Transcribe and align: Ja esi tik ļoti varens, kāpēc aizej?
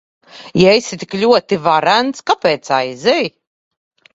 Ja 0.61 0.71
esi 0.77 0.97
tik 1.03 1.13
ļoti 1.23 1.59
varens, 1.67 2.25
kāpēc 2.31 2.73
aizej? 2.79 3.31